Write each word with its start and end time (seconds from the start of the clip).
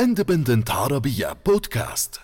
اندبندنت 0.00 0.70
عربية 0.70 1.36
بودكاست 1.46 2.20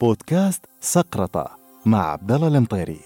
بودكاست 0.00 0.64
سقرطة 0.80 1.58
مع 1.86 2.12
عبد 2.12 2.32
الله 2.32 2.48
المطيري 2.48 3.00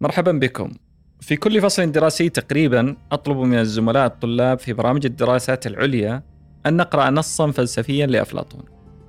مرحبا 0.00 0.32
بكم. 0.32 0.87
في 1.20 1.36
كل 1.36 1.60
فصل 1.60 1.92
دراسي 1.92 2.28
تقريبا 2.28 2.96
أطلب 3.12 3.36
من 3.36 3.58
الزملاء 3.58 4.06
الطلاب 4.06 4.58
في 4.58 4.72
برامج 4.72 5.06
الدراسات 5.06 5.66
العليا 5.66 6.22
أن 6.66 6.76
نقرأ 6.76 7.10
نصا 7.10 7.50
فلسفيا 7.50 8.06
لأفلاطون. 8.06 8.62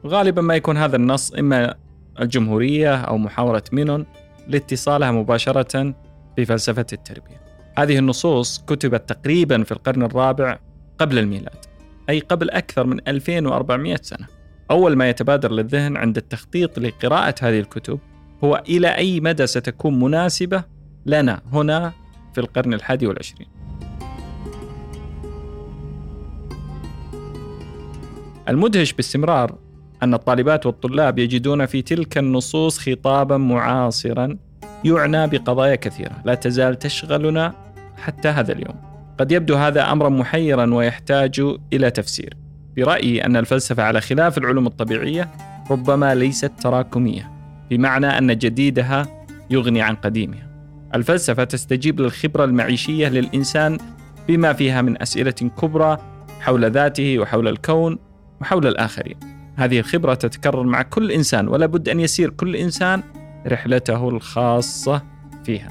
غالبا 0.08 0.42
ما 0.42 0.56
يكون 0.56 0.78
هذا 0.78 0.96
النص 0.96 1.34
إما 1.34 1.76
الجمهورية 2.20 2.96
أو 2.96 3.18
محاورة 3.18 3.64
مينون 3.72 4.06
لاتصالها 4.48 5.12
مباشرة 5.12 5.94
بفلسفة 6.38 6.86
التربية. 6.94 7.42
هذه 7.78 7.98
النصوص 7.98 8.64
كتبت 8.68 9.10
تقريبا 9.10 9.64
في 9.64 9.72
القرن 9.72 10.04
الرابع 10.04 10.60
قبل 10.98 11.20
الميلاد، 11.20 11.66
أي 12.10 12.20
قبل 12.20 12.50
أكثر 12.50 12.86
من 12.86 13.00
2400 13.08 14.00
سنة. 14.02 14.28
أول 14.72 14.96
ما 14.96 15.10
يتبادر 15.10 15.52
للذهن 15.52 15.98
عند 15.98 16.18
التخطيط 16.18 16.80
لقراءة 16.80 17.36
هذه 17.42 17.60
الكتب 17.60 18.00
هو 18.44 18.64
إلى 18.70 18.88
أي 18.88 19.20
مدى 19.20 19.48
ستكون 19.48 20.00
مناسبة 20.00 20.64
لنا 21.06 21.42
هنا 21.54 21.94
في 22.34 22.42
القرن 22.42 22.74
الحادي 22.74 23.08
والعشرين. 23.08 23.48
المدهش 28.50 28.94
باستمرار 28.94 29.56
أن 30.04 30.14
الطالبات 30.14 30.66
والطلاب 30.66 31.20
يجدون 31.20 31.66
في 31.66 31.82
تلك 31.82 32.18
النصوص 32.18 32.80
خطابا 32.80 33.38
معاصرا 33.38 34.38
يعنى 34.86 35.28
بقضايا 35.28 35.76
كثيرة 35.76 36.22
لا 36.26 36.36
تزال 36.36 36.80
تشغلنا 36.80 37.54
حتى 37.98 38.28
هذا 38.28 38.52
اليوم. 38.54 38.76
قد 39.20 39.32
يبدو 39.32 39.56
هذا 39.56 39.92
أمرا 39.92 40.10
محيرا 40.10 40.74
ويحتاج 40.74 41.42
إلى 41.74 41.92
تفسير. 41.92 42.38
برأيي 42.78 43.26
أن 43.26 43.38
الفلسفة 43.38 43.84
على 43.84 44.02
خلاف 44.02 44.38
العلوم 44.38 44.68
الطبيعية 44.68 45.30
ربما 45.72 46.16
ليست 46.16 46.52
تراكمية 46.60 47.32
بمعنى 47.70 48.18
أن 48.18 48.38
جديدها 48.38 49.08
يغني 49.50 49.82
عن 49.82 49.96
قديمها. 49.96 50.49
الفلسفة 50.96 51.44
تستجيب 51.44 52.02
للخبرة 52.02 52.46
المعيشية 52.46 53.08
للإنسان 53.08 53.78
بما 54.28 54.54
فيها 54.54 54.82
من 54.82 55.02
أسئلة 55.02 55.32
كبرى 55.32 55.98
حول 56.40 56.72
ذاته 56.72 57.20
وحول 57.20 57.48
الكون 57.48 58.00
وحول 58.42 58.68
الآخرين. 58.68 59.16
هذه 59.56 59.80
الخبرة 59.80 60.14
تتكرر 60.14 60.64
مع 60.64 60.82
كل 60.82 61.12
إنسان 61.12 61.48
ولا 61.48 61.66
بد 61.66 61.90
أن 61.90 62.00
يسير 62.00 62.30
كل 62.30 62.56
إنسان 62.56 63.04
رحلته 63.48 64.10
الخاصة 64.10 65.02
فيها. 65.44 65.70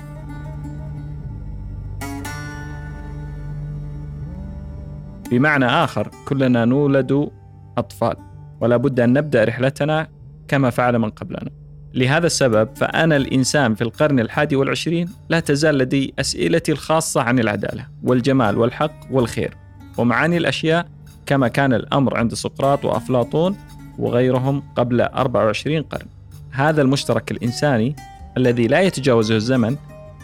بمعنى 5.31 5.67
آخر 5.67 6.11
كلنا 6.29 6.65
نولد 6.65 7.31
أطفال 7.79 8.17
ولا 8.61 8.77
بد 8.77 9.01
أن 9.01 9.13
نبدأ 9.13 9.45
رحلتنا 9.45 10.09
كما 10.49 10.71
فعل 10.71 10.99
من 10.99 11.11
قبلنا. 11.11 11.58
لهذا 11.99 12.27
السبب 12.27 12.69
فأنا 12.77 13.17
الإنسان 13.17 13.75
في 13.75 13.83
القرن 13.83 14.21
الحادي 14.21 14.57
والعشرين 14.57 15.09
لا 15.29 15.41
تزال 15.41 15.79
لدي 15.79 16.15
أسئلتي 16.19 16.73
الخاصة 16.73 17.21
عن 17.21 17.39
العدالة 17.39 17.87
والجمال 18.03 18.59
والحق 18.59 18.93
والخير 19.11 19.57
ومعاني 19.97 20.37
الأشياء 20.37 20.87
كما 21.27 21.49
كان 21.49 21.73
الأمر 21.73 22.17
عند 22.17 22.35
سقراط 22.35 22.85
وأفلاطون 22.85 23.57
وغيرهم 23.99 24.63
قبل 24.77 25.01
24 25.01 25.83
قرن. 25.83 26.07
هذا 26.51 26.83
المشترك 26.83 27.31
الإنساني 27.31 27.97
الذي 28.37 28.67
لا 28.67 28.81
يتجاوزه 28.81 29.37
الزمن 29.37 29.77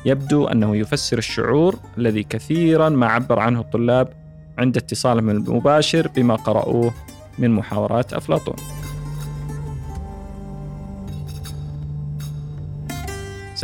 يبدو 0.04 0.46
أنه 0.46 0.76
يفسر 0.76 1.18
الشعور 1.18 1.76
الذي 1.98 2.22
كثيرا 2.22 2.88
ما 2.88 3.06
عبر 3.06 3.38
عنه 3.38 3.60
الطلاب 3.60 4.08
عند 4.58 4.76
اتصالهم 4.76 5.30
المباشر 5.30 6.08
بما 6.08 6.34
قرأوه 6.34 6.94
من 7.38 7.50
محاورات 7.50 8.12
أفلاطون. 8.12 8.56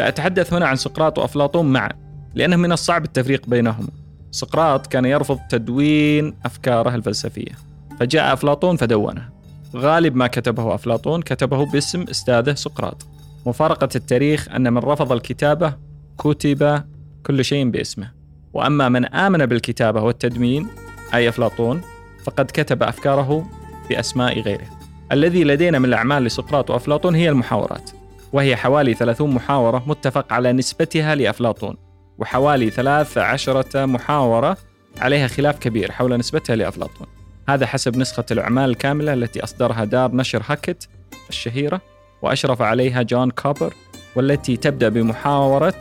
سأتحدث 0.00 0.52
هنا 0.52 0.66
عن 0.66 0.76
سقراط 0.76 1.18
وأفلاطون 1.18 1.72
معا 1.72 1.90
لأنه 2.34 2.56
من 2.56 2.72
الصعب 2.72 3.04
التفريق 3.04 3.46
بينهما 3.46 3.88
سقراط 4.30 4.86
كان 4.86 5.04
يرفض 5.04 5.38
تدوين 5.50 6.34
أفكاره 6.44 6.94
الفلسفية 6.94 7.52
فجاء 8.00 8.32
أفلاطون 8.32 8.76
فدونها 8.76 9.30
غالب 9.76 10.16
ما 10.16 10.26
كتبه 10.26 10.74
أفلاطون 10.74 11.22
كتبه 11.22 11.66
باسم 11.66 12.02
أستاذه 12.02 12.54
سقراط. 12.54 13.06
مفارقة 13.46 13.88
التاريخ 13.96 14.48
أن 14.48 14.72
من 14.72 14.78
رفض 14.78 15.12
الكتابة 15.12 15.74
كتب 16.18 16.84
كل 17.26 17.44
شيء 17.44 17.70
باسمه. 17.70 18.10
وأما 18.52 18.88
من 18.88 19.04
آمن 19.04 19.46
بالكتابة 19.46 20.02
والتدوين 20.02 20.66
أي 21.14 21.28
أفلاطون 21.28 21.80
فقد 22.24 22.46
كتب 22.46 22.82
أفكاره 22.82 23.46
بأسماء 23.90 24.40
غيره. 24.40 24.66
الذي 25.12 25.44
لدينا 25.44 25.78
من 25.78 25.84
الأعمال 25.84 26.24
لسقراط 26.24 26.70
وأفلاطون 26.70 27.14
هي 27.14 27.28
المحاورات. 27.28 27.90
وهي 28.32 28.56
حوالي 28.56 28.94
30 28.94 29.30
محاورة 29.30 29.84
متفق 29.86 30.32
على 30.32 30.52
نسبتها 30.52 31.14
لأفلاطون 31.14 31.76
وحوالي 32.18 32.70
13 32.70 33.86
محاورة 33.86 34.56
عليها 34.98 35.28
خلاف 35.28 35.58
كبير 35.58 35.92
حول 35.92 36.16
نسبتها 36.16 36.56
لأفلاطون. 36.56 37.06
هذا 37.48 37.66
حسب 37.66 37.96
نسخة 37.96 38.24
الأعمال 38.30 38.70
الكاملة 38.70 39.12
التي 39.12 39.44
أصدرها 39.44 39.84
دار 39.84 40.14
نشر 40.14 40.42
هاكت 40.46 40.88
الشهيرة 41.28 41.80
وأشرف 42.22 42.62
عليها 42.62 43.02
جون 43.02 43.30
كوبر 43.30 43.74
والتي 44.16 44.56
تبدأ 44.56 44.88
بمحاورة 44.88 45.80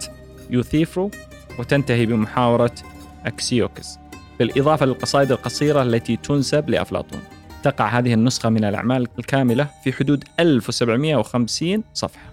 يوثيفرو 0.50 1.12
وتنتهي 1.59 2.06
بمحاورة 2.06 2.76
أكسيوكس. 3.26 3.98
بالإضافة 4.40 4.86
للقصائد 4.86 5.32
القصيرة 5.32 5.82
التي 5.82 6.16
تنسب 6.18 6.70
لأفلاطون. 6.70 7.22
تقع 7.64 7.88
هذه 7.88 8.14
النسخة 8.14 8.50
من 8.50 8.66
الأعمال 8.66 9.08
الكاملة 9.20 9.68
في 9.84 9.94
حدود 9.94 10.24
1750 10.40 11.84
صفحة. 11.94 12.28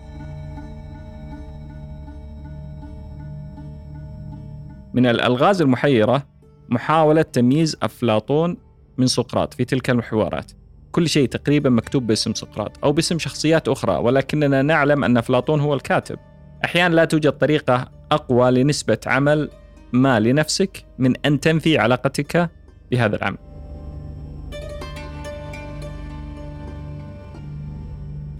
من 4.96 5.06
الألغاز 5.06 5.62
المحيرة 5.62 6.26
محاولة 6.68 7.22
تمييز 7.22 7.76
أفلاطون 7.82 8.56
من 8.98 9.06
سقراط 9.06 9.54
في 9.54 9.64
تلك 9.64 9.90
الحوارات 9.90 10.52
كل 10.92 11.08
شيء 11.08 11.28
تقريبا 11.28 11.70
مكتوب 11.70 12.06
باسم 12.06 12.34
سقراط 12.34 12.84
أو 12.84 12.92
باسم 12.92 13.18
شخصيات 13.18 13.68
أخرى 13.68 13.96
ولكننا 13.96 14.62
نعلم 14.62 15.04
أن 15.04 15.16
أفلاطون 15.16 15.60
هو 15.60 15.74
الكاتب. 15.74 16.18
أحيانا 16.64 16.94
لا 16.94 17.04
توجد 17.04 17.32
طريقة 17.32 17.88
أقوى 18.12 18.50
لنسبة 18.50 18.98
عمل 19.06 19.50
ما 19.92 20.20
لنفسك 20.20 20.84
من 20.98 21.14
أن 21.26 21.40
تنفي 21.40 21.78
علاقتك 21.78 22.50
بهذا 22.90 23.16
العمل. 23.16 23.38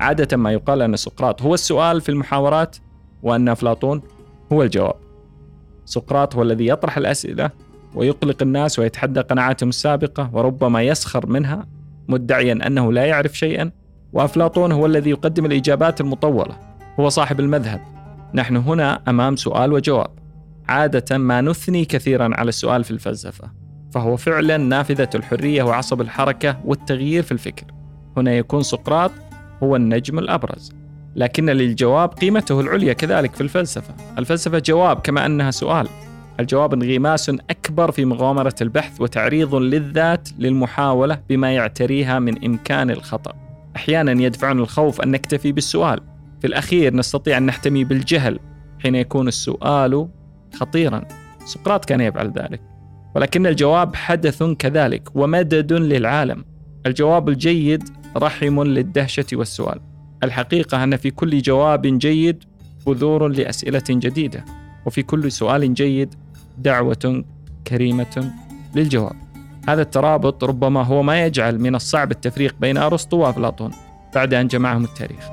عادة 0.01 0.37
ما 0.37 0.53
يقال 0.53 0.83
أن 0.83 0.97
سقراط 0.97 1.43
هو 1.43 1.55
السؤال 1.55 2.01
في 2.01 2.09
المحاورات 2.09 2.77
وأن 3.23 3.49
أفلاطون 3.49 4.03
هو 4.53 4.63
الجواب. 4.63 5.06
سقراط 5.87 6.37
هو 6.37 6.43
الذي 6.43 6.69
يطرح 6.69 6.97
الأسئلة 6.97 7.51
ويقلق 7.95 8.43
الناس 8.43 8.79
ويتحدى 8.79 9.21
قناعاتهم 9.21 9.69
السابقة 9.69 10.31
وربما 10.33 10.83
يسخر 10.83 11.27
منها 11.27 11.67
مدعيا 12.09 12.67
أنه 12.67 12.93
لا 12.93 13.07
يعرف 13.07 13.39
شيئا 13.39 13.71
وأفلاطون 14.13 14.73
هو 14.73 14.87
الذي 14.87 15.11
يقدم 15.11 15.47
الإجابات 15.47 16.01
المطولة 16.01 16.59
هو 17.01 17.09
صاحب 17.09 17.41
المذهب. 17.41 17.81
نحن 18.35 18.57
هنا 18.57 19.03
أمام 19.09 19.37
سؤال 19.37 19.73
وجواب. 19.73 20.11
عادة 20.69 21.19
ما 21.19 21.41
نثني 21.41 21.85
كثيرا 21.85 22.31
على 22.35 22.49
السؤال 22.49 22.85
في 22.85 22.91
الفلسفة 22.91 23.51
فهو 23.93 24.17
فعلا 24.17 24.57
نافذة 24.57 25.11
الحرية 25.15 25.63
وعصب 25.63 26.01
الحركة 26.01 26.61
والتغيير 26.65 27.23
في 27.23 27.33
الفكر. 27.33 27.67
هنا 28.17 28.33
يكون 28.33 28.63
سقراط 28.63 29.11
هو 29.63 29.77
النجم 29.77 30.19
الأبرز. 30.19 30.73
لكن 31.17 31.51
للجواب 31.51 32.09
قيمته 32.09 32.61
العليا 32.61 32.93
كذلك 32.93 33.35
في 33.35 33.41
الفلسفة. 33.41 33.95
الفلسفة 34.19 34.59
جواب 34.59 35.01
كما 35.01 35.27
أنها 35.27 35.51
سؤال. 35.51 35.89
الجواب 36.41 36.75
انغماس 36.75 37.29
أكبر 37.29 37.91
في 37.91 38.05
مغامرة 38.05 38.55
البحث 38.61 39.01
وتعريض 39.01 39.55
للذات 39.55 40.29
للمحاولة 40.39 41.21
بما 41.29 41.55
يعتريها 41.55 42.19
من 42.19 42.45
إمكان 42.45 42.91
الخطأ. 42.91 43.33
أحيانا 43.77 44.23
يدفعنا 44.23 44.63
الخوف 44.63 45.01
أن 45.01 45.11
نكتفي 45.11 45.53
بالسؤال. 45.53 46.01
في 46.41 46.47
الأخير 46.47 46.95
نستطيع 46.95 47.37
أن 47.37 47.47
نحتمي 47.47 47.85
بالجهل 47.85 48.39
حين 48.83 48.95
يكون 48.95 49.29
السؤال 49.29 50.09
خطيرا. 50.55 51.05
سقراط 51.45 51.85
كان 51.85 52.01
يفعل 52.01 52.33
ذلك. 52.39 52.61
ولكن 53.15 53.47
الجواب 53.47 53.97
حدث 53.97 54.43
كذلك 54.43 55.09
ومدد 55.15 55.73
للعالم. 55.73 56.45
الجواب 56.87 57.29
الجيد 57.29 57.85
رحم 58.17 58.63
للدهشة 58.63 59.27
والسؤال. 59.33 59.96
الحقيقة 60.23 60.85
أن 60.85 60.97
في 60.97 61.11
كل 61.11 61.43
جواب 61.43 61.83
جيد 61.83 62.45
بذور 62.87 63.29
لأسئلة 63.29 63.85
جديدة 63.91 64.45
وفي 64.87 65.03
كل 65.03 65.33
سؤال 65.33 65.75
جيد 65.75 66.15
دعوة 66.59 67.25
كريمة 67.67 68.33
للجواب. 68.75 69.17
هذا 69.69 69.83
الترابط 69.83 70.45
ربما 70.45 70.83
هو 70.83 71.03
ما 71.03 71.25
يجعل 71.25 71.59
من 71.59 71.75
الصعب 71.75 72.11
التفريق 72.11 72.55
بين 72.61 72.77
أرسطو 72.77 73.17
وأفلاطون 73.17 73.71
بعد 74.15 74.35
أن 74.35 74.49
جمعهم 74.49 74.85
التاريخ. 74.85 75.29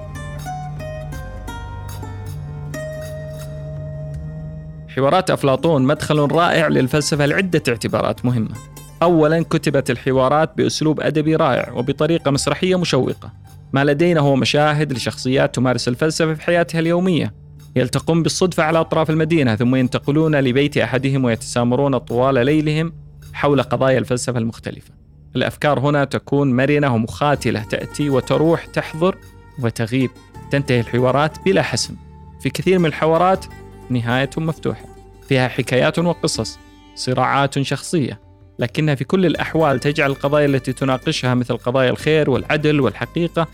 حوارات 4.96 5.32
أفلاطون 5.32 5.84
مدخل 5.84 6.20
رائع 6.32 6.68
للفلسفة 6.68 7.26
لعدة 7.26 7.64
اعتبارات 7.70 8.26
مهمة. 8.26 8.56
أولا 9.02 9.44
كتبت 9.44 9.90
الحوارات 9.90 10.58
بأسلوب 10.58 11.00
أدبي 11.02 11.36
رائع 11.36 11.72
وبطريقة 11.72 12.32
مسرحية 12.32 12.80
مشوقة. 12.80 13.43
ما 13.74 13.84
لدينا 13.84 14.20
هو 14.20 14.36
مشاهد 14.36 14.94
لشخصيات 14.94 15.56
تمارس 15.56 15.88
الفلسفة 15.88 16.34
في 16.34 16.42
حياتها 16.42 16.80
اليومية. 16.80 17.34
يلتقون 17.76 18.24
بالصدفة 18.24 18.64
على 18.64 18.80
أطراف 18.80 19.10
المدينة 19.10 19.56
ثم 19.56 19.76
ينتقلون 19.76 20.36
لبيت 20.36 20.78
أحدهم 20.78 21.26
ويتسامرون 21.26 21.98
طوال 21.98 22.46
ليلهم 22.46 22.94
حول 23.34 23.62
قضايا 23.62 23.98
الفلسفة 23.98 24.40
المختلفة. 24.40 24.92
الأفكار 25.36 25.80
هنا 25.80 26.06
تكون 26.06 26.56
مرنة 26.56 26.96
ومخاتلة 26.96 27.64
تأتي 27.64 28.10
وتروح 28.10 28.66
تحضر 28.66 29.18
وتغيب. 29.60 30.10
تنتهي 30.52 30.80
الحوارات 30.80 31.38
بلا 31.46 31.62
حسم. 31.62 31.96
في 32.42 32.50
كثير 32.50 32.80
من 32.80 32.86
الحوارات 32.86 33.46
نهاية 33.90 34.30
مفتوحة. 34.38 34.86
فيها 35.30 35.48
حكايات 35.48 36.00
وقصص 36.00 36.60
صراعات 36.96 37.62
شخصية. 37.62 38.20
لكنها 38.60 38.96
في 38.96 39.04
كل 39.04 39.26
الأحوال 39.26 39.80
تجعل 39.80 40.12
القضايا 40.12 40.46
التي 40.46 40.74
تناقشها 40.74 41.34
مثل 41.34 41.58
قضايا 41.58 41.90
الخير 41.90 42.30
والعدل 42.30 42.82
والحقيقة 42.82 43.48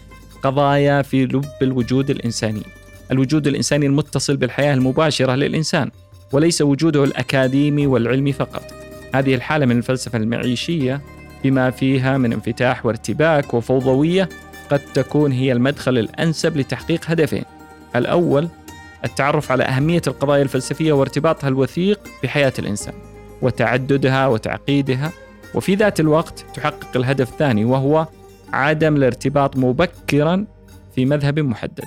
قضايا 0.43 1.01
في 1.01 1.25
لب 1.25 1.45
الوجود 1.61 2.09
الإنساني. 2.09 2.63
الوجود 3.11 3.47
الإنساني 3.47 3.85
المتصل 3.85 4.37
بالحياة 4.37 4.73
المباشرة 4.73 5.35
للإنسان 5.35 5.91
وليس 6.31 6.61
وجوده 6.61 7.03
الأكاديمي 7.03 7.87
والعلمي 7.87 8.31
فقط. 8.31 8.63
هذه 9.15 9.35
الحالة 9.35 9.65
من 9.65 9.77
الفلسفة 9.77 10.17
المعيشية 10.17 11.01
بما 11.43 11.69
فيها 11.69 12.17
من 12.17 12.33
انفتاح 12.33 12.85
وارتباك 12.85 13.53
وفوضوية 13.53 14.29
قد 14.71 14.79
تكون 14.93 15.31
هي 15.31 15.51
المدخل 15.51 15.97
الأنسب 15.97 16.57
لتحقيق 16.57 17.01
هدفين. 17.05 17.43
الأول 17.95 18.47
التعرف 19.05 19.51
على 19.51 19.63
أهمية 19.63 20.01
القضايا 20.07 20.41
الفلسفية 20.41 20.93
وارتباطها 20.93 21.47
الوثيق 21.47 21.99
بحياة 22.23 22.53
الإنسان 22.59 22.93
وتعددها 23.41 24.27
وتعقيدها 24.27 25.11
وفي 25.55 25.75
ذات 25.75 25.99
الوقت 25.99 26.45
تحقق 26.53 26.97
الهدف 26.97 27.29
الثاني 27.29 27.65
وهو 27.65 28.07
عدم 28.53 28.95
الارتباط 28.95 29.57
مبكرا 29.57 30.45
في 30.95 31.05
مذهب 31.05 31.39
محدد. 31.39 31.85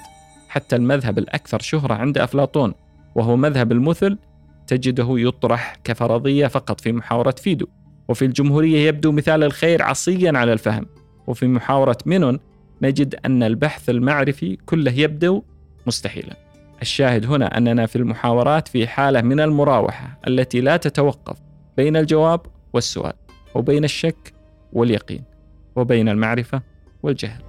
حتى 0.49 0.77
المذهب 0.77 1.19
الأكثر 1.19 1.61
شهرة 1.61 1.95
عند 1.95 2.19
أفلاطون 2.19 2.75
وهو 3.15 3.37
مذهب 3.37 3.73
المثل 3.73 4.19
تجده 4.67 5.07
يطرح 5.11 5.77
كفرضية 5.85 6.47
فقط 6.47 6.81
في 6.81 6.93
محاورة 6.93 7.35
فيدو. 7.39 7.67
وفي 8.09 8.25
الجمهورية 8.25 8.89
يبدو 8.89 9.13
مثال 9.13 9.43
الخير 9.43 9.83
عصيا 9.83 10.33
على 10.35 10.53
الفهم. 10.53 10.87
وفي 11.27 11.47
محاورة 11.47 11.99
مينون 12.07 12.39
نجد 12.83 13.15
أن 13.27 13.43
البحث 13.43 13.91
المعرفي 13.91 14.57
كله 14.67 14.93
يبدو 14.93 15.43
مستحيلا. 15.87 16.37
الشاهد 16.83 17.27
هنا 17.27 17.59
أننا 17.59 17.87
في 17.87 17.97
المحاورات 17.97 18.69
في 18.69 18.87
حالة 18.87 19.23
من 19.23 19.41
المراوحة 19.41 20.19
التي 20.29 20.61
لا 20.61 20.77
تتوقف 20.77 21.37
بين 21.77 21.97
الجواب 21.97 22.41
والسؤال 22.73 23.13
وبين 23.55 23.85
الشك 23.85 24.33
واليقين. 24.73 25.32
وبين 25.77 26.09
المعرفة 26.09 26.63
والجهل. 27.03 27.43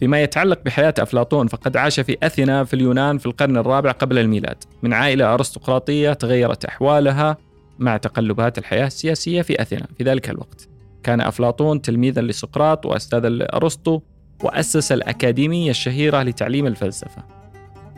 فيما 0.00 0.22
يتعلق 0.22 0.60
بحياة 0.64 0.94
أفلاطون 0.98 1.46
فقد 1.46 1.76
عاش 1.76 2.00
في 2.00 2.16
أثينا 2.22 2.64
في 2.64 2.74
اليونان 2.74 3.18
في 3.18 3.26
القرن 3.26 3.56
الرابع 3.56 3.90
قبل 3.90 4.18
الميلاد. 4.18 4.64
من 4.82 4.92
عائلة 4.92 5.34
أرستقراطية 5.34 6.12
تغيرت 6.12 6.64
أحوالها 6.64 7.36
مع 7.78 7.96
تقلبات 7.96 8.58
الحياة 8.58 8.86
السياسية 8.86 9.42
في 9.42 9.62
أثينا. 9.62 9.86
في 9.98 10.04
ذلك 10.04 10.30
الوقت 10.30 10.68
كان 11.02 11.20
أفلاطون 11.20 11.82
تلميذا 11.82 12.22
لسقراط 12.22 12.86
وأستاذا 12.86 13.28
لأرسطو 13.28 14.00
وأسس 14.42 14.92
الأكاديمية 14.92 15.70
الشهيرة 15.70 16.22
لتعليم 16.22 16.66
الفلسفة. 16.66 17.22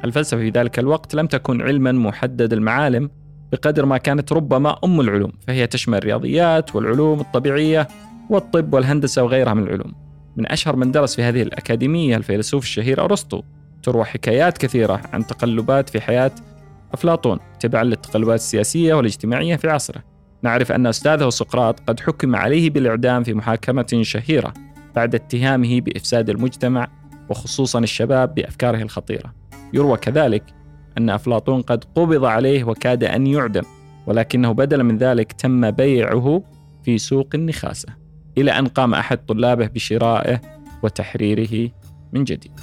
الفلسفة 0.04 0.40
في 0.40 0.50
ذلك 0.50 0.78
الوقت 0.78 1.14
لم 1.14 1.26
تكن 1.26 1.62
علما 1.62 1.92
محدد 1.92 2.52
المعالم 2.52 3.10
بقدر 3.52 3.86
ما 3.86 3.98
كانت 3.98 4.32
ربما 4.32 4.76
أم 4.84 5.00
العلوم 5.00 5.32
فهي 5.46 5.66
تشمل 5.66 5.98
الرياضيات 5.98 6.76
والعلوم 6.76 7.20
الطبيعية 7.20 7.88
والطب 8.30 8.74
والهندسة 8.74 9.22
وغيرها 9.22 9.54
من 9.54 9.62
العلوم. 9.62 9.94
من 10.36 10.52
أشهر 10.52 10.76
من 10.76 10.92
درس 10.92 11.16
في 11.16 11.22
هذه 11.22 11.42
الأكاديمية 11.42 12.16
الفيلسوف 12.16 12.64
الشهير 12.64 13.04
أرسطو 13.04 13.42
تروى 13.82 14.04
حكايات 14.04 14.58
كثيرة 14.58 15.00
عن 15.12 15.26
تقلبات 15.26 15.88
في 15.88 16.00
حياة 16.00 16.30
أفلاطون 16.92 17.38
تبعا 17.60 17.84
للتقلبات 17.84 18.38
السياسية 18.38 18.94
والاجتماعية 18.94 19.56
في 19.56 19.68
عصره. 19.70 20.02
نعرف 20.42 20.72
أن 20.72 20.86
أستاذه 20.86 21.28
سقراط 21.28 21.80
قد 21.80 22.00
حكم 22.00 22.36
عليه 22.36 22.70
بالإعدام 22.70 23.22
في 23.22 23.34
محاكمة 23.34 23.98
شهيرة 24.02 24.54
بعد 24.96 25.14
اتهامه 25.14 25.80
بإفساد 25.80 26.30
المجتمع 26.30 26.88
وخصوصا 27.28 27.78
الشباب 27.78 28.34
بأفكاره 28.34 28.82
الخطيرة. 28.82 29.34
يروى 29.72 29.96
كذلك 29.96 30.55
أن 30.98 31.10
أفلاطون 31.10 31.62
قد 31.62 31.84
قبض 31.94 32.24
عليه 32.24 32.64
وكاد 32.64 33.04
أن 33.04 33.26
يعدم 33.26 33.62
ولكنه 34.06 34.52
بدلا 34.52 34.82
من 34.82 34.98
ذلك 34.98 35.32
تم 35.32 35.70
بيعه 35.70 36.42
في 36.82 36.98
سوق 36.98 37.28
النخاسة 37.34 37.88
إلى 38.38 38.50
أن 38.50 38.66
قام 38.66 38.94
أحد 38.94 39.18
طلابه 39.26 39.66
بشرائه 39.66 40.40
وتحريره 40.82 41.70
من 42.12 42.24
جديد. 42.24 42.60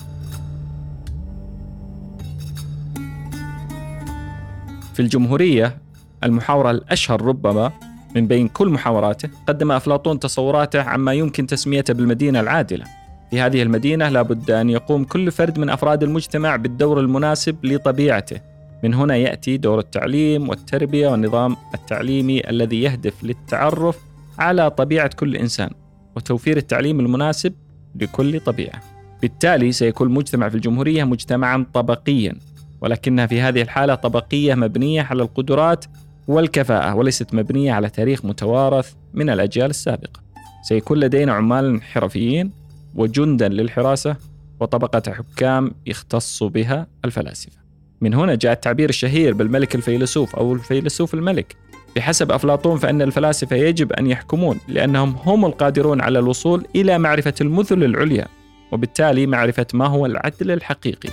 في 4.94 5.00
الجمهورية 5.00 5.78
المحاورة 6.24 6.72
الأشهر 6.72 7.22
ربما 7.22 7.72
من 8.16 8.28
بين 8.28 8.48
كل 8.48 8.70
محاوراته 8.70 9.30
قدم 9.48 9.72
أفلاطون 9.72 10.20
تصوراته 10.20 10.82
عما 10.82 11.14
يمكن 11.14 11.48
تسميته 11.48 11.94
بالمدينة 11.94 12.40
العادلة. 12.40 13.03
في 13.34 13.42
هذه 13.42 13.64
المدينة 13.64 14.10
لابد 14.10 14.52
أن 14.52 14.70
يقوم 14.70 15.04
كل 15.04 15.32
فرد 15.32 15.60
من 15.60 15.70
أفراد 15.70 16.04
المجتمع 16.04 16.56
بالدور 16.56 17.00
المناسب 17.00 17.66
لطبيعته. 17.66 18.40
من 18.84 18.94
هنا 18.94 19.16
يأتي 19.16 19.58
دور 19.58 19.80
التعليم 19.80 20.50
والتربية 20.50 21.08
والنظام 21.08 21.56
التعليمي 21.74 22.50
الذي 22.50 22.82
يهدف 22.82 23.24
للتعرف 23.24 24.00
على 24.40 24.70
طبيعة 24.70 25.10
كل 25.16 25.36
إنسان 25.36 25.70
وتوفير 26.16 26.58
التعليم 26.58 27.00
المناسب 27.00 27.54
لكل 27.96 28.40
طبيعة. 28.40 28.82
بالتالي 29.22 29.72
سيكون 29.72 30.08
المجتمع 30.08 30.50
في 30.50 30.56
الجمهورية 30.56 31.04
مجتمعا 31.04 31.66
طبقيا 31.74 32.36
ولكنها 32.82 33.26
في 33.26 33.42
هذه 33.42 33.62
الحالة 33.62 33.96
طبقية 33.96 34.56
مبنية 34.56 35.02
على 35.02 35.24
القدرات 35.24 35.86
والكفاءة 36.28 36.96
وليست 36.96 37.34
مبنية 37.34 37.74
على 37.74 37.90
تاريخ 37.90 38.26
متوارث 38.26 38.94
من 39.14 39.30
الأجيال 39.30 39.70
السابقة. 39.70 40.22
سيكون 40.64 41.00
لدينا 41.00 41.34
عمال 41.34 41.84
حرفيين 41.84 42.63
وجندا 42.96 43.48
للحراسة 43.48 44.16
وطبقة 44.60 45.14
حكام 45.14 45.72
يختص 45.86 46.44
بها 46.44 46.88
الفلاسفة. 47.06 47.58
من 48.02 48.14
هنا 48.14 48.36
جاء 48.36 48.52
التعبير 48.54 48.90
الشهير 48.90 49.34
بالملك 49.34 49.76
الفيلسوف 49.76 50.36
أو 50.36 50.54
الفيلسوف 50.54 51.14
الملك. 51.14 51.56
بحسب 51.96 52.32
أفلاطون 52.32 52.78
فإن 52.78 53.02
الفلاسفة 53.02 53.56
يجب 53.56 53.94
أن 53.94 54.08
يحكمون 54.08 54.60
لأنهم 54.68 55.16
هم 55.26 55.46
القادرون 55.46 56.02
على 56.02 56.20
الوصول 56.20 56.66
إلى 56.76 56.98
معرفة 56.98 57.34
المثل 57.42 57.84
العليا 57.84 58.28
وبالتالي 58.72 59.28
معرفة 59.28 59.66
ما 59.74 59.88
هو 59.88 60.06
العدل 60.06 60.52
الحقيقي. 60.52 61.10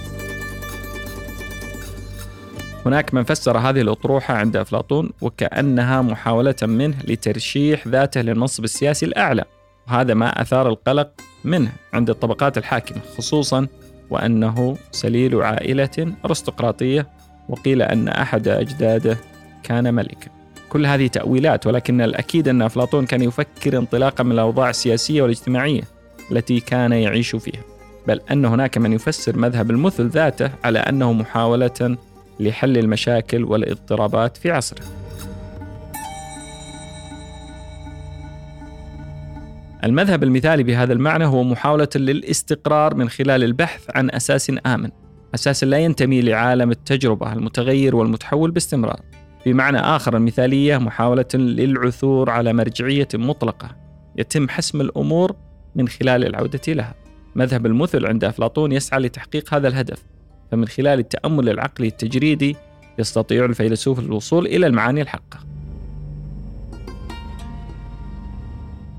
هناك 2.87 3.15
من 3.15 3.25
فسر 3.25 3.59
هذه 3.59 3.81
الأطروحة 3.81 4.35
عند 4.35 4.57
أفلاطون 4.57 5.11
وكأنها 5.21 6.03
محاولة 6.03 6.55
منه 6.63 6.97
لترشيح 7.05 7.89
ذاته 7.89 8.21
للمنصب 8.21 8.65
السياسي 8.65 9.07
الأعلى. 9.07 9.45
وهذا 9.91 10.15
ما 10.15 10.43
أثار 10.43 10.69
القلق 10.69 11.11
منه 11.45 11.73
عند 11.93 12.11
الطبقات 12.11 12.59
الحاكمة 12.59 12.99
خصوصا 13.19 13.67
وأنه 14.11 14.77
سليل 14.93 15.43
عائلة 15.43 16.15
أرستقراطية 16.25 17.09
وقيل 17.49 17.83
أن 17.83 18.09
أحد 18.09 18.49
أجداده 18.49 19.19
كان 19.63 19.95
ملكا. 19.95 20.31
كل 20.69 20.87
هذه 20.87 21.07
تأويلات 21.07 21.67
ولكن 21.67 22.01
الأكيد 22.01 22.49
أن 22.49 22.63
أفلاطون 22.63 23.07
كان 23.07 23.23
يفكر 23.23 23.79
انطلاقا 23.79 24.25
من 24.25 24.33
الأوضاع 24.33 24.71
السياسية 24.71 25.23
والاجتماعية 25.23 25.83
التي 26.33 26.61
كان 26.61 26.93
يعيش 26.93 27.37
فيها. 27.37 27.63
بل 28.07 28.21
أن 28.31 28.45
هناك 28.45 28.79
من 28.79 28.93
يفسر 28.93 29.37
مذهب 29.37 29.71
المثل 29.71 30.09
ذاته 30.09 30.51
على 30.65 30.79
أنه 30.79 31.13
محاولة 31.13 31.97
لحل 32.41 32.79
المشاكل 32.79 33.45
والاضطرابات 33.45 34.37
في 34.37 34.51
عصره. 34.51 35.00
المذهب 39.85 40.23
المثالي 40.23 40.63
بهذا 40.63 40.93
المعنى 40.93 41.25
هو 41.25 41.45
محاولة 41.45 41.89
للاستقرار 41.97 42.95
من 42.95 43.09
خلال 43.09 43.45
البحث 43.45 43.85
عن 43.95 44.11
أساس 44.11 44.53
آمن 44.67 44.91
أساس 45.35 45.65
لا 45.65 45.79
ينتمي 45.79 46.23
لعالم 46.23 46.71
التجربة 46.71 47.33
المتغير 47.33 47.97
والمتحول 47.97 48.51
باستمرار. 48.51 49.01
بمعنى 49.47 49.79
آخر 49.79 50.17
المثالية 50.17 50.79
محاولة 50.79 51.27
للعثور 51.35 52.31
على 52.31 52.53
مرجعية 52.53 53.09
مطلقة 53.15 53.77
يتم 54.19 54.49
حسم 54.49 54.81
الأمور 54.81 55.37
من 55.75 55.89
خلال 55.89 56.25
العودة 56.25 56.73
لها. 56.73 56.95
مذهب 57.35 57.67
المثل 57.67 58.07
عند 58.07 58.25
أفلاطون 58.25 58.73
يسعى 58.73 59.01
لتحقيق 59.01 59.55
هذا 59.55 59.69
الهدف 59.69 60.03
فمن 60.51 60.69
خلال 60.69 60.99
التأمل 60.99 61.49
العقلي 61.49 61.89
التجريدي 61.89 62.57
يستطيع 62.99 63.45
الفيلسوف 63.45 63.99
الوصول 63.99 64.47
إلى 64.47 64.67
المعاني 64.67 65.03
الحقة. 65.03 65.50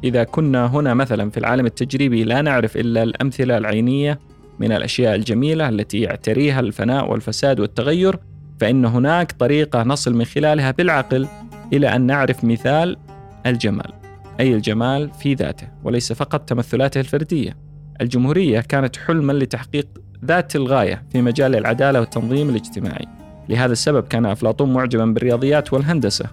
إذا 0.04 0.24
كنا 0.24 0.66
هنا 0.66 0.94
مثلا 0.94 1.30
في 1.30 1.38
العالم 1.38 1.66
التجريبي 1.66 2.24
لا 2.24 2.42
نعرف 2.42 2.78
إلا 2.78 3.04
الأمثلة 3.04 3.58
العينية 3.58 4.20
من 4.60 4.72
الأشياء 4.72 5.16
الجميلة 5.16 5.70
التي 5.70 6.02
يعتريها 6.02 6.60
الفناء 6.60 7.12
والفساد 7.12 7.60
والتغير 7.60 8.20
فإن 8.60 8.86
هناك 8.86 9.32
طريقة 9.32 9.84
نصل 9.84 10.14
من 10.14 10.26
خلالها 10.26 10.72
بالعقل 10.72 11.28
إلى 11.74 11.96
أن 11.96 12.02
نعرف 12.02 12.44
مثال 12.44 12.98
الجمال 13.46 13.94
أي 14.40 14.56
الجمال 14.56 15.10
في 15.10 15.34
ذاته 15.34 15.68
وليس 15.84 16.14
فقط 16.14 16.50
تمثلاته 16.50 17.00
الفردية. 17.00 17.58
الجمهورية 18.02 18.60
كانت 18.60 18.98
حلما 18.98 19.34
لتحقيق 19.34 19.88
ذات 20.26 20.56
الغاية 20.56 21.04
في 21.12 21.22
مجال 21.22 21.56
العدالة 21.56 22.00
والتنظيم 22.00 22.50
الاجتماعي. 22.50 23.06
لهذا 23.50 23.72
السبب 23.72 24.08
كان 24.08 24.26
أفلاطون 24.26 24.74
معجبا 24.74 25.06
بالرياضيات 25.06 25.74
والهندسة 25.74 26.26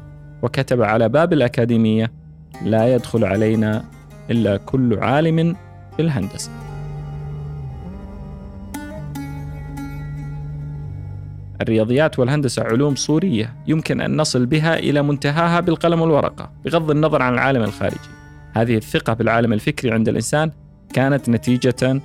وكتب 0.43 0.83
على 0.83 1.09
باب 1.09 1.33
الأكاديمية 1.33 2.13
لا 2.63 2.95
يدخل 2.95 3.25
علينا 3.25 3.85
إلا 4.31 4.57
كل 4.57 4.99
عالم 4.99 5.57
في 5.97 6.03
الهندسة. 6.03 6.51
الرياضيات 11.61 12.19
والهندسة 12.19 12.63
علوم 12.63 12.95
صورية 12.95 13.55
يمكن 13.67 14.01
أن 14.01 14.17
نصل 14.17 14.47
بها 14.47 14.79
إلى 14.79 15.03
منتهاها 15.03 15.61
بالقلم 15.61 16.01
والورقة 16.01 16.51
بغض 16.65 16.91
النظر 16.91 17.23
عن 17.23 17.35
العالم 17.35 17.63
الخارجي. 17.63 18.09
هذه 18.53 18.77
الثقة 18.77 19.13
بالعالم 19.13 19.53
الفكري 19.53 19.91
عند 19.91 20.09
الإنسان 20.09 20.51
كانت 20.93 21.29
نتيجة 21.29 22.01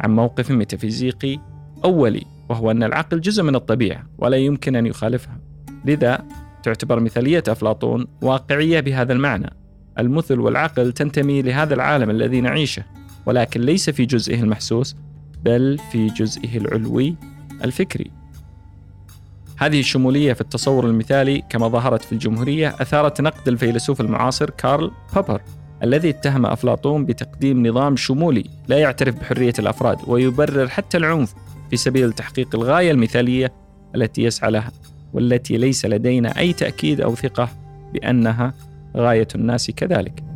عن 0.00 0.16
موقف 0.16 0.50
ميتافيزيقي 0.50 1.38
أولي 1.84 2.22
وهو 2.48 2.70
أن 2.70 2.82
العقل 2.82 3.20
جزء 3.20 3.42
من 3.42 3.54
الطبيعة 3.54 4.04
ولا 4.18 4.36
يمكن 4.36 4.76
أن 4.76 4.86
يخالفها. 4.86 5.40
لذا 5.84 6.24
تعتبر 6.62 7.00
مثالية 7.00 7.42
أفلاطون 7.48 8.06
واقعية 8.22 8.80
بهذا 8.80 9.12
المعنى. 9.12 9.57
المثل 9.98 10.40
والعقل 10.40 10.92
تنتمي 10.92 11.42
لهذا 11.42 11.74
العالم 11.74 12.10
الذي 12.10 12.40
نعيشه 12.40 12.84
ولكن 13.26 13.60
ليس 13.60 13.90
في 13.90 14.06
جزئه 14.06 14.40
المحسوس 14.40 14.96
بل 15.44 15.78
في 15.92 16.06
جزئه 16.06 16.58
العلوي 16.58 17.16
الفكري. 17.64 18.10
هذه 19.58 19.80
الشمولية 19.80 20.32
في 20.32 20.40
التصور 20.40 20.86
المثالي 20.86 21.42
كما 21.48 21.68
ظهرت 21.68 22.02
في 22.02 22.12
الجمهورية 22.12 22.68
أثارت 22.68 23.20
نقد 23.20 23.48
الفيلسوف 23.48 24.00
المعاصر 24.00 24.50
كارل 24.50 24.90
بوبر 25.14 25.42
الذي 25.82 26.10
اتهم 26.10 26.46
أفلاطون 26.46 27.04
بتقديم 27.04 27.66
نظام 27.66 27.96
شمولي 27.96 28.44
لا 28.68 28.78
يعترف 28.78 29.14
بحرية 29.14 29.52
الأفراد 29.58 29.98
ويبرر 30.06 30.68
حتى 30.68 30.96
العنف 30.96 31.34
في 31.70 31.76
سبيل 31.76 32.12
تحقيق 32.12 32.54
الغاية 32.54 32.90
المثالية 32.90 33.52
التي 33.94 34.22
يسعى 34.22 34.50
لها 34.50 34.72
والتي 35.12 35.56
ليس 35.56 35.86
لدينا 35.86 36.38
أي 36.38 36.52
تأكيد 36.52 37.00
أو 37.00 37.14
ثقة 37.14 37.48
بأنها 37.92 38.54
غاية 38.98 39.28
الناس 39.34 39.70
كذلك. 39.70 40.28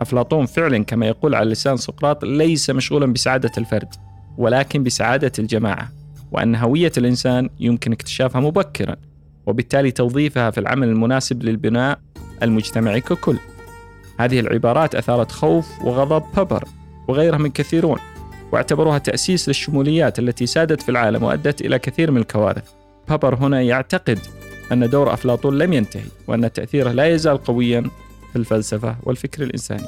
أفلاطون 0.00 0.46
فعلا 0.46 0.84
كما 0.84 1.06
يقول 1.06 1.34
على 1.34 1.50
لسان 1.50 1.76
سقراط 1.76 2.24
ليس 2.24 2.70
مشغولا 2.70 3.06
بسعادة 3.12 3.50
الفرد 3.58 3.94
ولكن 4.38 4.82
بسعادة 4.82 5.32
الجماعة 5.38 5.92
وأن 6.32 6.56
هوية 6.56 6.92
الإنسان 6.98 7.50
يمكن 7.60 7.92
اكتشافها 7.92 8.40
مبكرا 8.40 8.96
وبالتالي 9.46 9.90
توظيفها 9.90 10.50
في 10.50 10.60
العمل 10.60 10.88
المناسب 10.88 11.42
للبناء 11.42 11.98
المجتمعي 12.42 13.00
ككل 13.00 13.36
هذه 14.18 14.40
العبارات 14.40 14.94
أثارت 14.94 15.32
خوف 15.32 15.84
وغضب 15.84 16.22
بابر 16.36 16.64
وغيرها 17.08 17.38
من 17.38 17.50
كثيرون 17.50 17.98
واعتبروها 18.52 18.98
تأسيس 18.98 19.48
للشموليات 19.48 20.18
التي 20.18 20.46
سادت 20.46 20.82
في 20.82 20.88
العالم 20.88 21.22
وأدت 21.22 21.60
إلى 21.60 21.78
كثير 21.78 22.10
من 22.10 22.20
الكوارث 22.20 22.79
بابر 23.10 23.34
هنا 23.34 23.62
يعتقد 23.62 24.18
أن 24.72 24.88
دور 24.88 25.12
أفلاطون 25.12 25.58
لم 25.58 25.72
ينتهي 25.72 26.04
وأن 26.26 26.52
تأثيره 26.52 26.92
لا 26.92 27.06
يزال 27.06 27.44
قويا 27.44 27.80
في 28.32 28.36
الفلسفة 28.36 28.96
والفكر 29.02 29.42
الإنساني. 29.42 29.86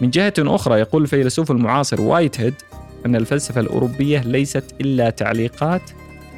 من 0.00 0.10
جهة 0.10 0.34
أخرى 0.38 0.80
يقول 0.80 1.02
الفيلسوف 1.02 1.50
المعاصر 1.50 2.00
وايت 2.00 2.40
هيد 2.40 2.54
أن 3.06 3.16
الفلسفة 3.16 3.60
الأوروبية 3.60 4.20
ليست 4.20 4.64
إلا 4.80 5.10
تعليقات 5.10 5.82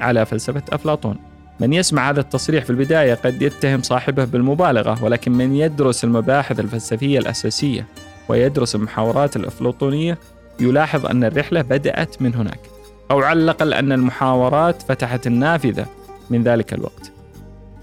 على 0.01 0.27
فلسفة 0.27 0.63
أفلاطون. 0.73 1.17
من 1.61 1.73
يسمع 1.73 2.11
هذا 2.11 2.21
التصريح 2.21 2.65
في 2.65 2.71
البداية 2.71 3.15
قد 3.15 3.43
يتهم 3.43 3.83
صاحبه 3.83 4.25
بالمبالغة 4.25 5.05
ولكن 5.05 5.33
من 5.33 5.57
يدرس 5.57 6.05
المباحث 6.05 6.61
الفلسفية 6.61 7.19
الأساسية 7.19 7.87
ويدرس 8.29 8.75
المحاورات 8.75 9.37
الأفلاطونية 9.37 10.19
يلاحظ 10.61 11.07
أن 11.07 11.25
الرحلة 11.25 11.63
بدأت 11.63 12.23
من 12.23 12.35
هناك. 12.35 12.78
أو 13.11 13.21
على 13.21 13.43
الأقل 13.43 13.75
أن 13.75 13.93
المحاورات 13.93 14.83
فتحت 14.83 15.27
النافذة 15.27 15.87
من 16.31 16.43
ذلك 16.43 16.75
الوقت. 16.75 17.13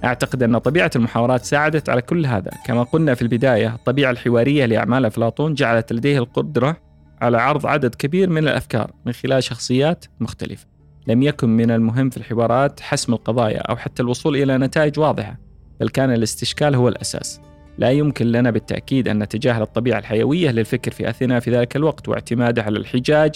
أعتقد 0.04 0.44
أن 0.44 0.58
طبيعة 0.58 0.92
المحاورات 0.96 1.46
ساعدت 1.46 1.90
على 1.90 2.02
كل 2.02 2.26
هذا. 2.26 2.52
كما 2.66 2.84
قلنا 2.84 3.14
في 3.14 3.22
البداية 3.22 3.76
الطبيعة 3.76 4.12
الحوارية 4.12 4.66
لأعمال 4.66 5.06
أفلاطون 5.06 5.54
جعلت 5.54 5.94
لديه 5.94 6.18
القدرة 6.18 6.78
على 7.22 7.38
عرض 7.38 7.66
عدد 7.66 7.96
كبير 7.96 8.30
من 8.30 8.38
الأفكار 8.38 8.92
من 9.06 9.14
خلال 9.14 9.44
شخصيات 9.44 10.06
مختلفة. 10.20 10.66
لم 11.08 11.24
يكن 11.24 11.50
من 11.50 11.72
المهم 11.72 12.10
في 12.10 12.18
الحوارات 12.18 12.80
حسم 12.80 13.14
القضايا 13.14 13.60
أو 13.60 13.76
حتى 13.76 14.04
الوصول 14.04 14.36
إلى 14.36 14.58
نتائج 14.58 15.00
واضحة 15.00 15.38
بل 15.80 15.90
كان 15.90 16.14
الاستشكال 16.14 16.76
هو 16.76 16.88
الأساس. 16.88 17.42
لا 17.78 17.92
يمكن 17.92 18.26
لنا 18.26 18.52
بالتأكيد 18.52 19.08
أن 19.08 19.20
نتجاهل 19.20 19.62
الطبيعة 19.62 20.00
الحيوية 20.00 20.52
للفكر 20.52 20.92
في 20.92 21.10
أثينا 21.10 21.40
في 21.40 21.52
ذلك 21.52 21.76
الوقت 21.76 22.10
واعتماده 22.10 22.64
على 22.64 22.78
الحجاج 22.78 23.36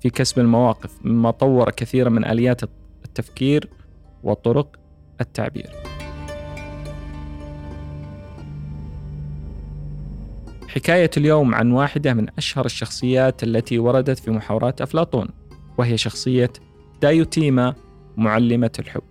في 0.00 0.10
كسب 0.10 0.38
المواقف 0.38 0.98
مما 1.04 1.30
طور 1.30 1.70
كثيرا 1.70 2.08
من 2.08 2.24
آليات 2.24 2.60
التفكير 3.04 3.68
وطرق 4.22 4.76
التعبير. 5.20 5.70
حكاية 10.68 11.10
اليوم 11.16 11.54
عن 11.54 11.72
واحدة 11.72 12.14
من 12.14 12.26
أشهر 12.38 12.64
الشخصيات 12.64 13.42
التي 13.42 13.78
وردت 13.78 14.18
في 14.18 14.30
محاورات 14.30 14.80
أفلاطون 14.80 15.28
وهي 15.78 15.96
شخصية 15.96 16.52
دايوتيما 17.02 17.74
معلمة 18.16 18.70
الحب. 18.78 19.02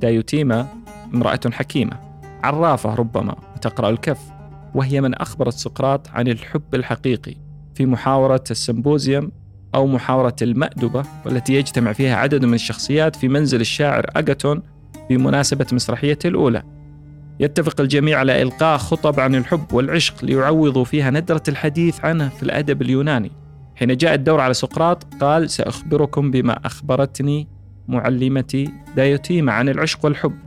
دايوتيما 0.00 0.68
امرأة 1.14 1.40
حكيمة 1.50 1.96
عرافة 2.42 2.94
ربما 2.94 3.36
وتقرأ 3.56 3.90
الكف 3.90 4.39
وهي 4.74 5.00
من 5.00 5.14
أخبرت 5.14 5.52
سقراط 5.52 6.08
عن 6.08 6.28
الحب 6.28 6.74
الحقيقي 6.74 7.34
في 7.74 7.86
محاورة 7.86 8.44
السمبوزيوم 8.50 9.30
أو 9.74 9.86
محاورة 9.86 10.36
المأدبة 10.42 11.04
والتي 11.26 11.54
يجتمع 11.54 11.92
فيها 11.92 12.16
عدد 12.16 12.44
من 12.44 12.54
الشخصيات 12.54 13.16
في 13.16 13.28
منزل 13.28 13.60
الشاعر 13.60 14.06
أغاتون 14.16 14.62
بمناسبة 15.10 15.66
مسرحيته 15.72 16.28
الأولى. 16.28 16.62
يتفق 17.40 17.80
الجميع 17.80 18.18
على 18.18 18.42
إلقاء 18.42 18.78
خطب 18.78 19.20
عن 19.20 19.34
الحب 19.34 19.72
والعشق 19.72 20.24
ليعوضوا 20.24 20.84
فيها 20.84 21.10
ندرة 21.10 21.42
الحديث 21.48 22.04
عنه 22.04 22.28
في 22.28 22.42
الأدب 22.42 22.82
اليوناني. 22.82 23.30
حين 23.74 23.96
جاء 23.96 24.14
الدور 24.14 24.40
على 24.40 24.54
سقراط 24.54 25.14
قال 25.20 25.50
سأخبركم 25.50 26.30
بما 26.30 26.66
أخبرتني 26.66 27.48
معلمتي 27.88 28.72
دايوتيما 28.96 29.52
عن 29.52 29.68
العشق 29.68 30.04
والحب. 30.04 30.38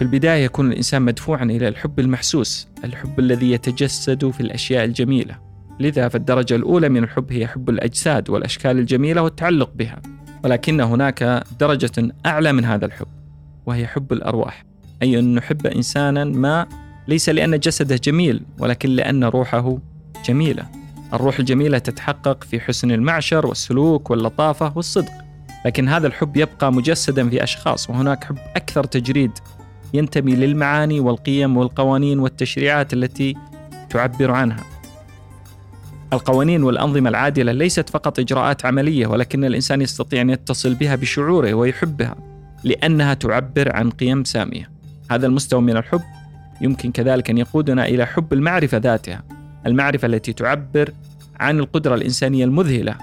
في 0.00 0.06
البداية 0.06 0.44
يكون 0.44 0.72
الإنسان 0.72 1.02
مدفوعا 1.02 1.44
إلى 1.44 1.68
الحب 1.68 2.00
المحسوس 2.00 2.68
الحب 2.84 3.18
الذي 3.18 3.50
يتجسد 3.50 4.30
في 4.30 4.40
الأشياء 4.40 4.84
الجميلة. 4.84 5.38
لذا 5.80 6.08
فالدرجة 6.08 6.54
الأولى 6.54 6.88
من 6.88 7.04
الحب 7.04 7.32
هي 7.32 7.46
حب 7.46 7.70
الأجساد 7.70 8.30
والأشكال 8.30 8.78
الجميلة 8.78 9.22
والتعلق 9.22 9.70
بها. 9.74 10.02
ولكن 10.44 10.80
هناك 10.80 11.44
درجة 11.60 12.12
أعلى 12.26 12.52
من 12.52 12.64
هذا 12.64 12.86
الحب 12.86 13.06
وهي 13.66 13.86
حب 13.86 14.12
الأرواح. 14.12 14.64
أي 15.02 15.18
أن 15.18 15.34
نحب 15.34 15.66
إنسانا 15.66 16.24
ما 16.24 16.66
ليس 17.08 17.28
لأن 17.28 17.58
جسده 17.58 17.96
جميل 17.96 18.42
ولكن 18.58 18.88
لأن 18.88 19.24
روحه 19.24 19.78
جميلة. 20.24 20.66
الروح 21.12 21.38
الجميلة 21.38 21.78
تتحقق 21.78 22.44
في 22.44 22.60
حسن 22.60 22.90
المعشر 22.90 23.46
والسلوك 23.46 24.10
واللطافة 24.10 24.72
والصدق. 24.76 25.12
لكن 25.66 25.88
هذا 25.88 26.06
الحب 26.06 26.36
يبقى 26.36 26.72
مجسدا 26.72 27.28
في 27.28 27.42
أشخاص 27.42 27.90
وهناك 27.90 28.24
حب 28.24 28.38
أكثر 28.56 28.84
تجريد 28.84 29.30
ينتمي 29.94 30.36
للمعاني 30.36 31.00
والقيم 31.00 31.56
والقوانين 31.56 32.18
والتشريعات 32.18 32.92
التي 32.92 33.36
تعبر 33.90 34.30
عنها. 34.30 34.64
القوانين 36.12 36.62
والأنظمة 36.62 37.10
العادلة 37.10 37.52
ليست 37.52 37.88
فقط 37.90 38.18
إجراءات 38.18 38.66
عملية 38.66 39.06
ولكن 39.06 39.44
الإنسان 39.44 39.82
يستطيع 39.82 40.20
أن 40.20 40.30
يتصل 40.30 40.74
بها 40.74 40.96
بشعوره 40.96 41.54
ويحبها 41.54 42.16
لأنها 42.64 43.14
تعبر 43.14 43.76
عن 43.76 43.90
قيم 43.90 44.24
سامية. 44.24 44.70
هذا 45.10 45.26
المستوى 45.26 45.60
من 45.60 45.76
الحب. 45.76 46.00
يمكن 46.60 46.92
كذلك 46.92 47.30
أن 47.30 47.38
يقودنا 47.38 47.86
إلى 47.86 48.06
حب 48.06 48.32
المعرفة 48.32 48.78
ذاتها 48.78 49.22
المعرفة 49.66 50.06
التي 50.06 50.32
تعبر 50.32 50.90
عن 51.40 51.58
القدرة 51.58 51.94
الإنسانية 51.94 52.44
المذهلة 52.44 52.94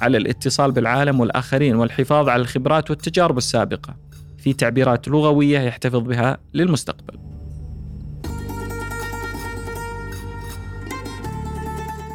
على 0.00 0.16
الاتصال 0.18 0.72
بالعالم 0.72 1.20
والآخرين 1.20 1.76
والحفاظ 1.76 2.28
على 2.28 2.42
الخبرات 2.42 2.90
والتجارب 2.90 3.38
السابقة. 3.38 3.94
في 4.44 4.52
تعبيرات 4.52 5.08
لغوية 5.08 5.58
يحتفظ 5.58 5.96
بها 5.96 6.38
للمستقبل. 6.54 7.18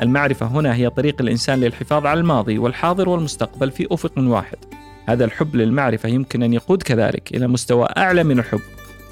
المعرفة 0.01 0.45
هنا 0.45 0.75
هي 0.75 0.89
طريق 0.89 1.21
الإنسان 1.21 1.59
للحفاظ 1.59 2.05
على 2.05 2.19
الماضي 2.19 2.57
والحاضر 2.57 3.09
والمستقبل 3.09 3.71
في 3.71 3.87
أفق 3.91 4.11
واحد. 4.17 4.57
هذا 5.05 5.25
الحب 5.25 5.55
للمعرفة 5.55 6.09
يمكن 6.09 6.43
أن 6.43 6.53
يقود 6.53 6.83
كذلك 6.83 7.35
إلى 7.35 7.47
مستوى 7.47 7.87
أعلى 7.97 8.23
من 8.23 8.39
الحب 8.39 8.61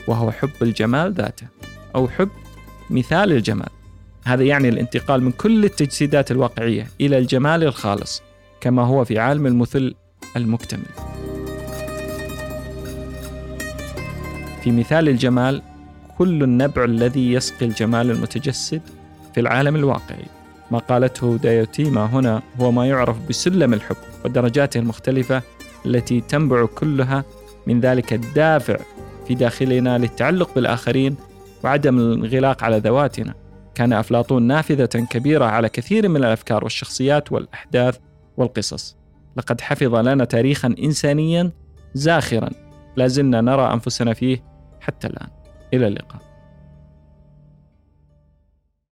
وهو 0.08 0.32
حب 0.32 0.50
الجمال 0.62 1.14
ذاته 1.14 1.48
أو 1.96 2.08
حب 2.08 2.30
مثال 2.90 3.32
الجمال. 3.32 3.70
هذا 4.26 4.44
يعني 4.44 4.70
الانتقال 4.70 5.24
من 5.24 5.32
كل 5.32 5.66
التجسيدات 5.66 6.32
الواقعية 6.32 6.88
إلى 7.02 7.18
الجمال 7.18 7.64
الخالص 7.64 8.22
كما 8.62 8.84
هو 8.84 9.06
في 9.06 9.20
عالم 9.20 9.48
المثل 9.48 9.96
المكتمل. 10.36 11.27
في 14.68 14.74
مثال 14.74 15.10
الجمال 15.10 15.62
كل 16.18 16.44
النبع 16.44 16.84
الذي 16.84 17.34
يسقي 17.34 17.66
الجمال 17.66 18.12
المتجسد 18.12 18.82
في 19.34 19.40
العالم 19.40 19.76
الواقعي. 19.76 20.26
ما 20.72 20.80
قالته 20.80 21.38
دايوتيما 21.38 22.06
هنا 22.06 22.42
هو 22.60 22.72
ما 22.72 22.88
يعرف 22.88 23.18
بسلم 23.30 23.74
الحب 23.74 23.96
ودرجاته 24.26 24.78
المختلفة 24.78 25.42
التي 25.86 26.22
تنبع 26.22 26.66
كلها 26.66 27.24
من 27.68 27.80
ذلك 27.80 28.14
الدافع 28.14 28.78
في 29.28 29.36
داخلنا 29.36 29.98
للتعلق 29.98 30.56
بالآخرين 30.56 31.16
وعدم 31.64 32.00
الانغلاق 32.00 32.64
على 32.64 32.78
ذواتنا. 32.78 33.34
كان 33.76 33.94
أفلاطون 33.94 34.44
نافذة 34.44 35.06
كبيرة 35.10 35.46
على 35.46 35.70
كثير 35.70 36.10
من 36.10 36.18
الأفكار 36.18 36.64
والشخصيات 36.64 37.32
والأحداث 37.32 37.98
والقصص. 38.38 38.98
لقد 39.38 39.62
حفظ 39.62 39.96
لنا 39.96 40.26
تاريخا 40.26 40.76
إنسانيا 40.84 41.52
زاخرا. 41.94 42.50
لا 42.96 43.08
زلنا 43.08 43.42
نرى 43.42 43.74
أنفسنا 43.74 44.14
فيه 44.14 44.47
حتى 44.88 45.08
الآن. 45.08 45.27
إلى 45.74 45.88
اللقاء. 45.88 46.22